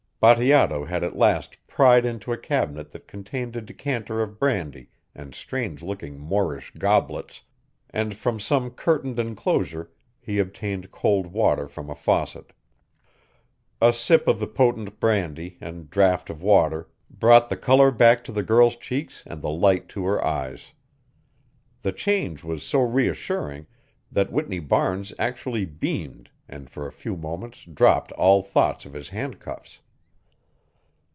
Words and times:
Bateato 0.23 0.85
had 0.85 1.03
at 1.03 1.15
last 1.15 1.57
pried 1.65 2.05
into 2.05 2.31
a 2.31 2.37
cabinet 2.37 2.91
that 2.91 3.07
contained 3.07 3.55
a 3.55 3.61
decanter 3.61 4.21
of 4.21 4.37
brandy 4.37 4.89
and 5.15 5.33
strange 5.33 5.81
looking 5.81 6.19
Moorish 6.19 6.71
goblets, 6.77 7.41
and 7.89 8.15
from 8.15 8.39
some 8.39 8.69
curtained 8.69 9.17
enclosure 9.17 9.89
he 10.19 10.37
obtained 10.37 10.91
cold 10.91 11.25
water 11.33 11.67
from 11.67 11.89
a 11.89 11.95
faucet. 11.95 12.53
A 13.81 13.91
sip 13.91 14.27
of 14.27 14.39
the 14.39 14.45
potent 14.45 14.99
brandy 14.99 15.57
and 15.59 15.89
draught 15.89 16.29
of 16.29 16.43
water 16.43 16.87
brought 17.09 17.49
the 17.49 17.57
color 17.57 17.89
back 17.89 18.23
to 18.25 18.31
the 18.31 18.43
girl's 18.43 18.75
cheeks 18.75 19.23
and 19.25 19.41
the 19.41 19.49
light 19.49 19.89
to 19.89 20.05
her 20.05 20.23
eyes. 20.23 20.73
The 21.81 21.91
change 21.93 22.43
was 22.43 22.61
so 22.63 22.81
reassuring 22.83 23.65
that 24.11 24.31
Whitney 24.31 24.59
Barnes 24.59 25.15
actually 25.17 25.65
beamed 25.65 26.29
and 26.47 26.69
for 26.69 26.85
a 26.85 26.91
few 26.91 27.17
moments 27.17 27.63
dropped 27.65 28.11
all 28.11 28.43
thought 28.43 28.85
of 28.85 28.93
his 28.93 29.09
handcuffs. 29.09 29.79